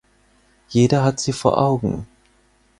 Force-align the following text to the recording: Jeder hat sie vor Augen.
Jeder 0.69 1.03
hat 1.03 1.19
sie 1.19 1.31
vor 1.31 1.59
Augen. 1.59 2.07